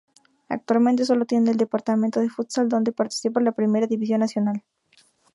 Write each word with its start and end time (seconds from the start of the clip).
Actualmente 0.49 1.05
solo 1.05 1.27
tiene 1.27 1.51
el 1.51 1.57
departamento 1.57 2.19
de 2.21 2.27
futsal, 2.31 2.67
donde 2.69 2.91
participa 2.91 3.39
la 3.39 3.51
primera 3.51 3.85
división 3.85 4.21
nacional. 4.21 4.63